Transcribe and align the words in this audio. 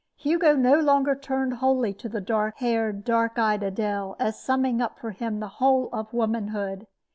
Hugo 0.15 0.55
no 0.55 0.79
longer 0.79 1.13
turned 1.13 1.53
wholly 1.57 1.93
to 1.93 2.09
the 2.09 2.21
dark 2.21 2.57
haired, 2.57 3.03
dark 3.03 3.37
eyed 3.37 3.61
Adele 3.61 4.15
as 4.17 4.39
summing 4.41 4.81
up 4.81 4.97
for 4.97 5.11
him 5.11 5.39
the 5.39 5.47
whole 5.61 5.89
of 5.93 6.11
womanhood. 6.11 6.87